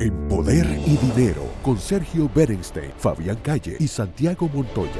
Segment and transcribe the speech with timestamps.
[0.00, 4.92] En Poder y Dinero, con Sergio Berenstein, Fabián Calle y Santiago Montoya.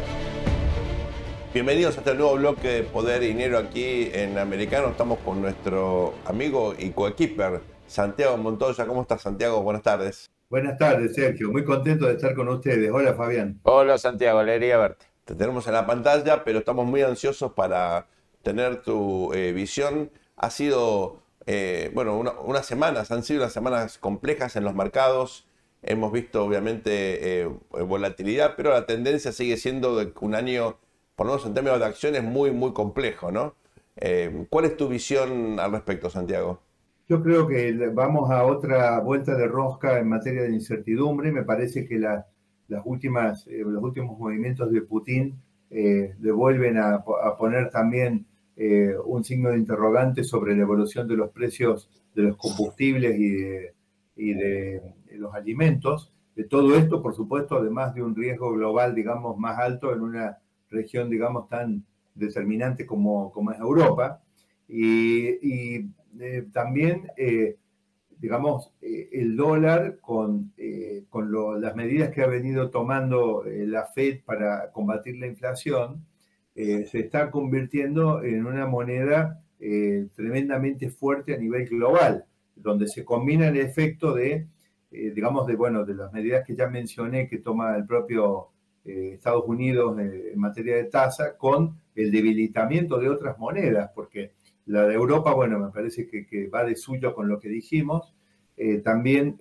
[1.54, 4.88] Bienvenidos a este nuevo bloque de Poder y Dinero aquí en Americano.
[4.88, 8.86] Estamos con nuestro amigo y coequiper Santiago Montoya.
[8.88, 9.62] ¿Cómo estás, Santiago?
[9.62, 10.28] Buenas tardes.
[10.50, 11.52] Buenas tardes, Sergio.
[11.52, 12.90] Muy contento de estar con ustedes.
[12.90, 13.60] Hola, Fabián.
[13.62, 14.40] Hola, Santiago.
[14.40, 15.06] Alegría verte.
[15.24, 18.08] Te tenemos en la pantalla, pero estamos muy ansiosos para
[18.42, 20.10] tener tu eh, visión.
[20.36, 25.48] Ha sido eh, bueno, unas semanas, han sido unas semanas complejas en los mercados.
[25.82, 30.76] Hemos visto obviamente eh, volatilidad, pero la tendencia sigue siendo de un año,
[31.16, 33.54] por lo menos en términos de acciones, muy, muy complejo, ¿no?
[33.96, 36.60] Eh, ¿Cuál es tu visión al respecto, Santiago?
[37.08, 41.32] Yo creo que vamos a otra vuelta de rosca en materia de incertidumbre.
[41.32, 42.26] Me parece que las
[42.84, 45.40] últimas, los últimos movimientos de Putin
[45.70, 48.26] devuelven a, a poner también
[48.60, 54.34] eh, un signo de interrogante sobre la evolución de los precios de los combustibles y
[54.34, 56.12] de, los alimentos.
[56.34, 60.38] De todo esto, por supuesto, además de un riesgo global, digamos, más alto en una
[60.70, 61.84] región, digamos, tan
[62.16, 64.24] determinante como, es Europa.
[64.66, 65.86] Y,
[66.18, 67.58] eh, también, eh,
[68.18, 70.52] digamos, el dólar con
[71.60, 76.07] las medidas que ha venido tomando la Fed para combatir la inflación,
[76.60, 82.24] eh, se está convirtiendo en una moneda eh, tremendamente fuerte a nivel global,
[82.56, 84.48] donde se combina el efecto de,
[84.90, 88.48] eh, digamos, de, bueno, de las medidas que ya mencioné que toma el propio
[88.84, 94.32] Estados Unidos en materia de tasa con el debilitamiento de otras monedas, porque
[94.64, 98.14] la de Europa, bueno, me parece que, va de suyo con lo que dijimos.
[98.82, 99.36] también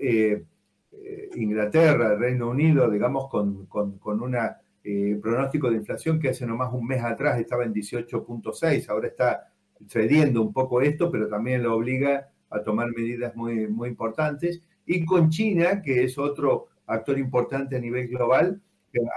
[1.35, 4.57] Inglaterra, Reino Unido, digamos, con, con una
[4.89, 9.51] eh, pronóstico de inflación que hace nomás un mes atrás estaba en 18.6, ahora está
[9.85, 14.61] cediendo un poco esto, pero también lo obliga a tomar medidas muy, muy importantes.
[14.85, 18.61] Y con China, que es otro actor importante a nivel global,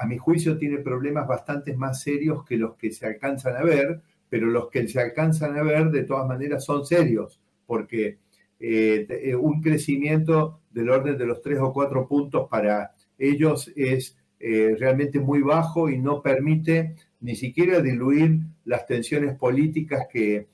[0.00, 4.00] a mi juicio tiene problemas bastante más serios que los que se alcanzan a ver,
[4.28, 8.18] pero los que se alcanzan a ver de todas maneras son serios, porque
[8.58, 14.20] eh, eh, un crecimiento del orden de los tres o cuatro puntos para ellos es
[14.42, 20.48] eh, realmente muy bajo y no permite ni siquiera diluir las tensiones políticas que,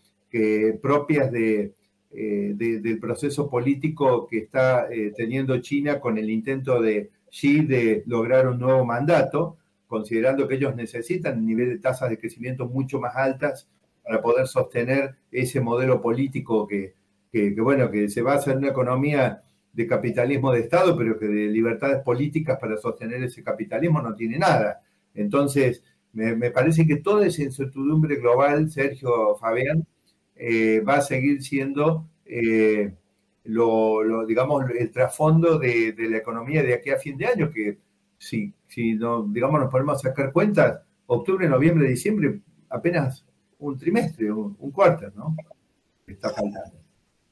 [0.83, 1.73] propias de,
[2.11, 8.03] eh, del proceso político que está eh, teniendo China con el intento de Xi de
[8.07, 13.01] lograr un nuevo mandato, considerando que ellos necesitan un nivel de tasas de crecimiento mucho
[13.01, 13.67] más altas
[14.03, 16.93] para poder sostener ese modelo político que,
[17.33, 19.43] que bueno, que se basa en una economía
[19.77, 24.39] de capitalismo de Estado, pero que de libertades políticas para sostener ese capitalismo no tiene
[24.39, 24.81] nada.
[25.15, 29.87] Entonces, me, parece que toda esa incertidumbre global, Sergio Fabián,
[30.35, 32.95] eh, va a seguir siendo eh,
[33.45, 37.77] lo, digamos, el trasfondo de, la economía de aquí a fin de año, que
[38.17, 43.27] si, si no, digamos, nos ponemos a sacar cuentas, octubre, noviembre, diciembre, apenas
[43.59, 45.37] un trimestre, un, un cuarto, ¿no?
[46.07, 46.79] Está faltando.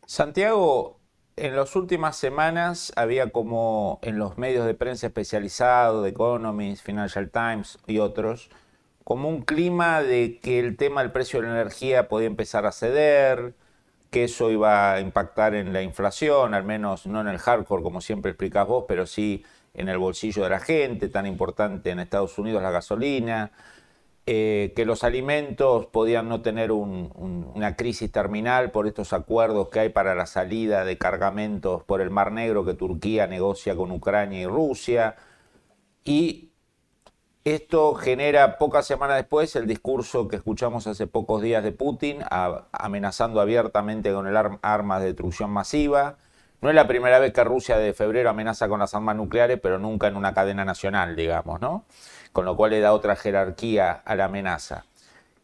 [0.07, 1.01] Santiago,
[1.37, 7.29] en las últimas semanas había como en los medios de prensa especializados, The Economist, Financial
[7.31, 8.51] Times y otros,
[9.03, 12.73] como un clima de que el tema del precio de la energía podía empezar a
[12.73, 13.55] ceder,
[14.11, 18.01] que eso iba a impactar en la inflación, al menos no en el hardcore como
[18.01, 22.39] siempre explicás vos, pero sí en el bolsillo de la gente, tan importante en Estados
[22.39, 23.51] Unidos la gasolina,
[24.27, 29.89] eh, que los alimentos podían no tener una crisis terminal por estos acuerdos que hay
[29.91, 34.47] para la salida de cargamentos por el Mar Negro que Turquía negocia con Ucrania y
[34.47, 35.17] Rusia.
[36.05, 36.53] Y
[37.45, 42.21] esto genera pocas semanas después el discurso que escuchamos hace pocos días de Putin
[42.73, 46.17] amenazando abiertamente con el armas de destrucción masiva.
[46.65, 49.79] No es la primera vez que Rusia de febrero amenaza con las armas nucleares, pero
[49.79, 51.85] nunca en una cadena nacional, digamos, ¿no?
[52.33, 54.87] con lo cual le da otra jerarquía a la amenaza.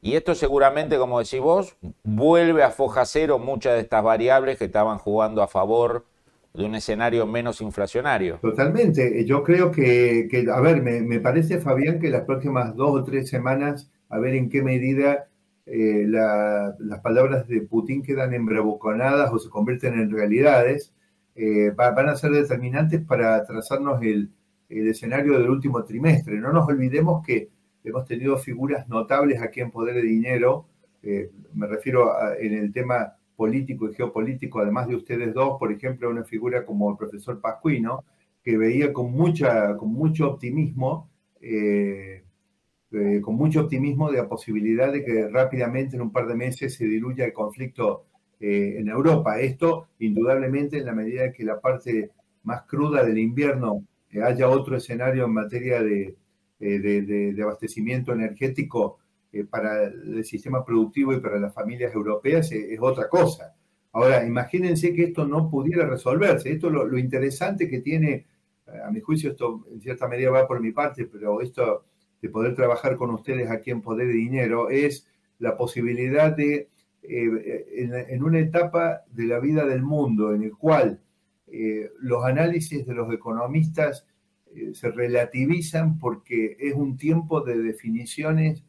[0.01, 4.65] Y esto seguramente, como decís vos, vuelve a foja cero muchas de estas variables que
[4.65, 6.07] estaban jugando a favor
[6.55, 8.39] de un escenario menos inflacionario.
[8.41, 9.23] Totalmente.
[9.27, 13.91] Yo creo que, a ver, me, parece, Fabián, que las próximas dos o tres semanas,
[14.09, 15.27] a ver en qué medida
[15.67, 20.95] eh, las palabras de Putin quedan embravuconadas o se convierten en realidades,
[21.35, 24.31] eh, van a ser determinantes para trazarnos el,
[24.69, 26.39] escenario del último trimestre.
[26.39, 27.49] No nos olvidemos que
[27.83, 30.67] hemos tenido figuras notables aquí en Poder de Dinero,
[31.03, 36.11] eh, me refiero en el tema político y geopolítico, además de ustedes dos, por ejemplo,
[36.11, 38.05] una figura como el profesor Pascuino,
[38.43, 41.09] que veía con, mucha, mucho optimismo,
[41.41, 42.23] eh,
[42.93, 46.75] eh, con mucho optimismo de la posibilidad de que rápidamente en un par de meses
[46.75, 48.05] se diluya el conflicto
[48.41, 49.39] en Europa.
[49.39, 52.11] Esto, indudablemente, en la medida que la parte
[52.43, 53.85] más cruda del invierno
[54.23, 56.17] haya otro escenario en materia de,
[56.59, 58.99] de, abastecimiento energético
[59.51, 63.55] para el sistema productivo y para las familias europeas es, otra cosa.
[63.93, 66.51] Ahora, imagínense que esto no pudiera resolverse.
[66.51, 68.27] Esto lo, lo interesante que tiene,
[68.85, 71.85] a mi juicio, esto en cierta medida va por mi parte, pero esto
[72.23, 75.07] de poder trabajar con ustedes aquí en Poder de Dinero es
[75.39, 76.69] la posibilidad de,
[77.03, 81.01] eh, en, una etapa de la vida del mundo en el cual
[81.47, 84.07] eh, los análisis de los economistas
[84.55, 88.63] eh, se relativizan porque es un tiempo de definiciones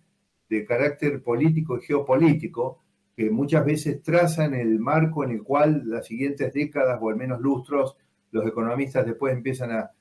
[0.49, 2.79] de carácter político y geopolítico
[3.17, 7.41] que muchas veces trazan el marco en el cual las siguientes décadas o al menos
[7.41, 7.97] lustros
[8.31, 9.91] los economistas después empiezan a,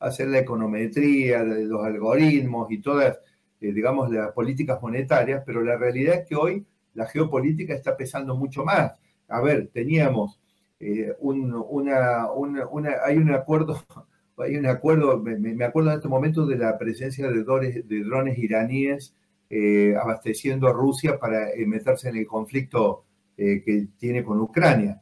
[0.00, 3.18] hacer la econometría, los algoritmos y todas,
[3.60, 6.66] digamos, las políticas monetarias, pero la realidad es que hoy
[6.98, 8.92] la geopolítica está pesando mucho más.
[9.28, 10.40] A ver, teníamos
[10.80, 11.54] eh, un,
[13.04, 13.82] hay un acuerdo,
[14.38, 19.14] hay un acuerdo, me, acuerdo en este momento de la presencia de drones, iraníes
[19.48, 23.04] eh, abasteciendo a Rusia para meterse en el conflicto
[23.36, 25.00] que tiene con Ucrania.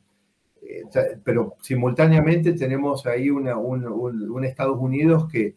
[0.69, 0.85] Eh,
[1.23, 5.55] pero simultáneamente tenemos ahí un, Estados Unidos que,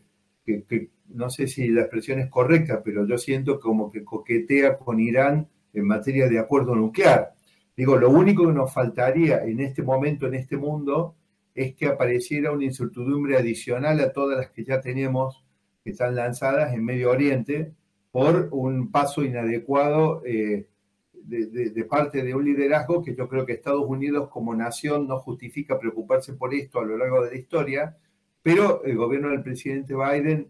[1.10, 5.48] no sé si la expresión es correcta, pero yo siento como que coquetea con Irán
[5.74, 7.33] en materia de acuerdo nuclear.
[7.75, 11.16] Digo, lo único que nos faltaría en este momento, en este mundo,
[11.56, 15.44] es que apareciera una incertidumbre adicional a todas las que ya tenemos,
[15.83, 17.74] que están lanzadas en Medio Oriente,
[18.12, 20.68] por un paso inadecuado eh,
[21.13, 25.77] de, parte de un liderazgo que yo creo que Estados Unidos como nación no justifica
[25.77, 27.98] preocuparse por esto a lo largo de la historia,
[28.42, 30.50] pero el gobierno del presidente Biden,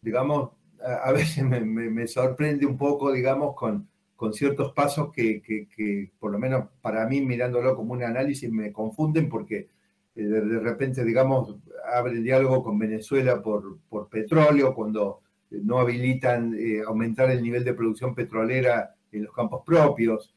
[0.00, 0.50] digamos,
[0.82, 3.88] a, veces me, sorprende un poco, digamos, con,
[4.20, 9.30] con ciertos pasos que, por lo menos para mí, mirándolo como un análisis, me confunden
[9.30, 9.70] porque
[10.14, 11.56] eh, de, repente, digamos,
[11.90, 13.78] abre diálogo con Venezuela por,
[14.10, 20.34] petróleo, cuando no habilitan eh, aumentar el nivel de producción petrolera en los campos propios.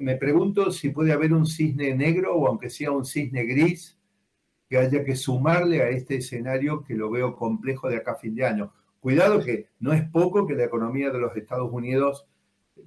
[0.00, 3.96] me pregunto si puede haber un cisne negro o aunque sea un cisne gris
[4.68, 8.34] que haya que sumarle a este escenario que lo veo complejo de acá a fin
[8.34, 8.74] de año.
[9.06, 12.26] Cuidado que no es poco que la economía de los Estados Unidos,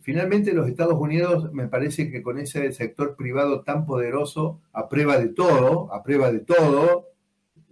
[0.01, 5.17] finalmente los Estados Unidos me parece que con ese sector privado tan poderoso, a prueba
[5.17, 7.07] de todo, a prueba de todo,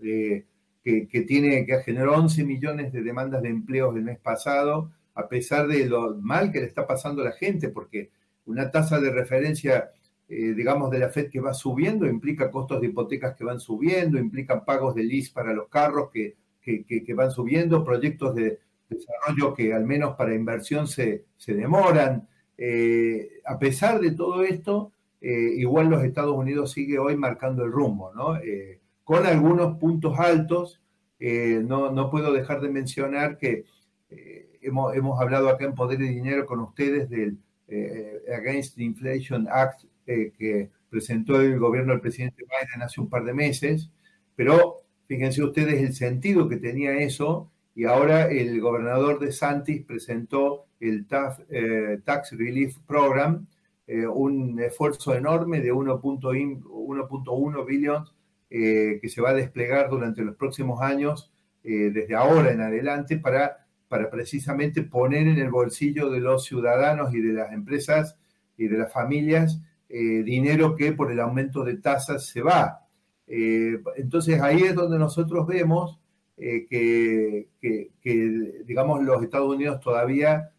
[0.02, 0.46] eh,
[0.82, 5.68] que, tiene, que generó 11 millones de demandas de empleos el mes pasado, a pesar
[5.68, 8.12] de lo mal que le está pasando a la gente, porque
[8.46, 9.92] una tasa de referencia,
[10.30, 14.18] eh, digamos, de la FED que va subiendo implica costos de hipotecas que van subiendo,
[14.18, 16.38] implican pagos de lease para los carros que,
[16.88, 18.60] que, van subiendo, proyectos de
[18.90, 22.28] desarrollo que al menos para inversión se, se demoran.
[22.58, 24.92] Eh, a pesar de todo esto,
[25.22, 28.40] eh, igual los Estados Unidos sigue hoy marcando el rumbo, ¿no?
[29.04, 30.82] con algunos puntos altos,
[31.20, 33.64] no, no, puedo dejar de mencionar que
[34.62, 37.38] hemos, hablado acá en Poder y Dinero con ustedes del
[37.68, 43.10] eh, Against the Inflation Act eh, que presentó el gobierno del presidente Biden hace un
[43.10, 43.90] par de meses,
[44.36, 50.66] pero fíjense ustedes el sentido que tenía eso y ahora el gobernador de Santis presentó
[50.80, 51.06] el
[51.50, 53.48] eh, Tax Relief Program,
[54.14, 58.12] un esfuerzo enorme de 1.1 billones
[58.50, 61.32] que se va a desplegar durante los próximos años,
[61.64, 67.22] desde ahora en adelante, para para precisamente poner en el bolsillo de los ciudadanos y
[67.22, 68.18] de las empresas
[68.58, 72.87] y de las familias eh, dinero que por el aumento de tasas se va.
[73.28, 76.00] Eh, entonces ahí es donde nosotros vemos
[76.38, 77.92] eh, que,
[78.66, 80.52] digamos, los Estados Unidos todavía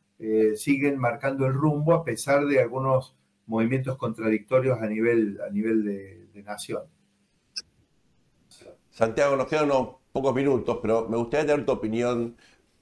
[0.57, 3.15] siguen marcando el rumbo a pesar de algunos
[3.47, 6.83] movimientos contradictorios a nivel, a nivel de, nación.
[8.91, 12.37] Santiago, nos quedan unos pocos minutos, pero me gustaría tener tu opinión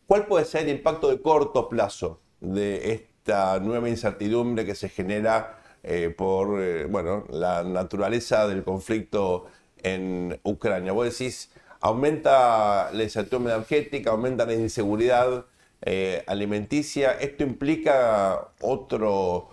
[0.07, 5.59] ¿Cuál puede ser el impacto de corto plazo de esta nueva incertidumbre que se genera
[5.83, 9.47] eh, por eh, bueno, la naturaleza del conflicto
[9.83, 10.93] en Ucrania?
[10.93, 15.47] Vos decís, aumenta la incertidumbre energética, aumenta la inseguridad
[15.83, 17.13] eh, alimenticia.
[17.13, 19.51] ¿Esto implica otro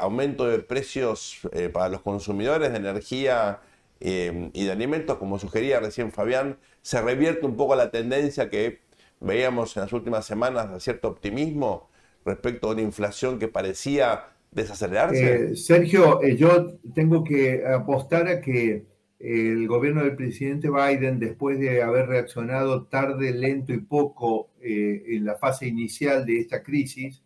[0.00, 1.38] aumento de precios
[1.72, 3.60] para los consumidores de energía
[4.00, 5.16] y de alimentos?
[5.16, 8.80] Como sugería recién Fabián, se revierte un poco la tendencia que
[9.20, 11.88] veíamos en las últimas semanas cierto optimismo
[12.24, 15.34] respecto a una inflación que parecía desacelerarse?
[15.34, 18.84] Eh, Sergio, eh, yo tengo que apostar a que
[19.22, 25.24] el gobierno del presidente Biden, después de haber reaccionado tarde, lento y poco eh, en
[25.24, 27.22] la fase inicial de esta crisis,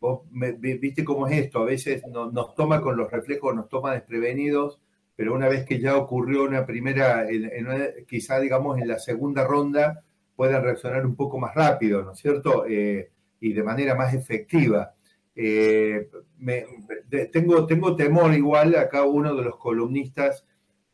[0.00, 4.80] vos viste cómo es esto, a veces nos toma con los reflejos, nos toma desprevenidos
[5.16, 7.26] pero una vez que ya ocurrió una primera,
[8.06, 10.02] quizá digamos en la segunda ronda,
[10.34, 12.64] puedan reaccionar un poco más rápido, ¿no es cierto?
[12.66, 13.10] Eh,
[13.40, 14.94] y de manera más efectiva.
[15.36, 16.08] Eh,
[17.32, 20.44] tengo, tengo temor igual, acá uno de los columnistas,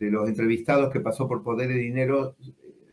[0.01, 2.35] de los entrevistados que pasó por Poder y Dinero,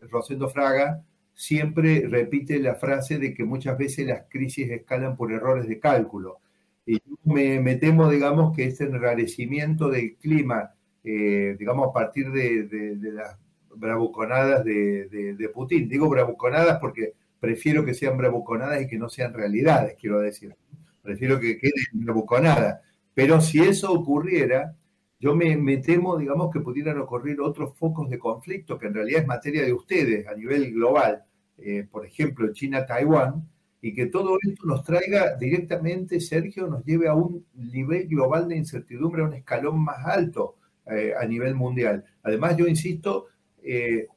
[0.01, 5.67] Rosendo Fraga, siempre repite la frase de que muchas veces las crisis escalan por errores
[5.67, 6.39] de cálculo.
[6.85, 10.73] Y me, temo, digamos, que este enrarecimiento del clima,
[11.03, 13.37] eh, digamos, a partir de, las
[13.75, 15.87] bravuconadas de, Putin.
[15.87, 20.55] Digo bravuconadas porque prefiero que sean bravuconadas y que no sean realidades, quiero decir.
[21.01, 22.81] Prefiero que queden bravuconadas.
[23.13, 24.75] Pero si eso ocurriera,
[25.19, 29.27] yo me, temo, digamos, que pudieran ocurrir otros focos de conflicto, que en realidad es
[29.27, 31.23] materia de ustedes a nivel global,
[31.57, 33.47] eh, por ejemplo, China-Taiwán,
[33.81, 38.57] y que todo esto nos traiga directamente, Sergio, nos lleve a un nivel global de
[38.57, 40.55] incertidumbre, a un escalón más alto
[40.85, 42.03] eh, a nivel mundial.
[42.23, 43.27] Además, yo insisto,
[43.63, 44.07] eh,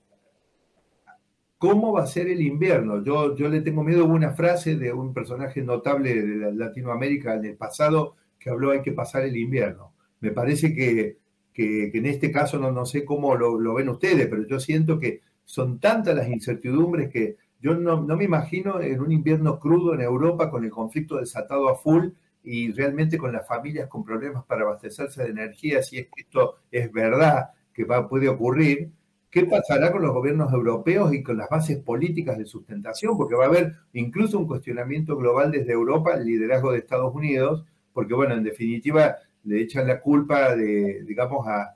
[1.57, 3.03] ¿cómo va a ser el invierno?
[3.03, 7.45] Yo, yo le tengo miedo a una frase de un personaje notable de Latinoamérica en
[7.47, 9.93] el pasado que habló hay que pasar el invierno.
[10.21, 11.19] Me parece que,
[11.55, 15.81] en este caso, no, no sé cómo lo, ven ustedes, pero yo siento que son
[15.81, 20.65] tantas las incertidumbres que yo no, me imagino en un invierno crudo en Europa con
[20.65, 22.09] el conflicto desatado a full
[22.43, 26.57] y realmente con las familias con problemas para abastecerse de energía, si es que esto
[26.71, 28.91] es verdad que va, puede ocurrir,
[29.31, 33.17] ¿qué pasará con los gobiernos europeos y con las bases políticas de sustentación?
[33.17, 37.65] Porque va a haber incluso un cuestionamiento global desde Europa, el liderazgo de Estados Unidos,
[37.93, 41.75] porque bueno, en definitiva le echan la culpa de, digamos, a,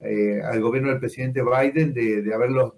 [0.00, 2.74] eh, al gobierno del presidente Biden de, de haberlos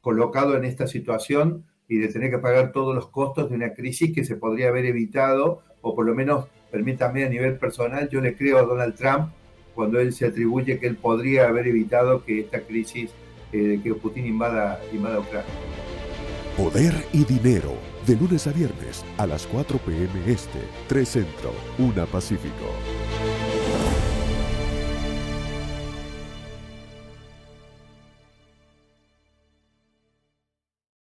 [0.00, 4.14] colocado en esta situación y de tener que pagar todos los costos de una crisis
[4.14, 8.36] que se podría haber evitado, o por lo menos, permítame a nivel personal, yo le
[8.36, 9.30] creo a Donald Trump
[9.74, 13.10] cuando él se atribuye que él podría haber evitado que esta crisis,
[13.52, 15.50] eh, que Putin invada, invada Ucrania.
[16.56, 17.74] Poder y dinero,
[18.06, 20.10] de lunes a viernes a las 4 p.m.
[20.26, 20.58] Este,
[20.88, 22.66] 3 Centro, 1 Pacífico.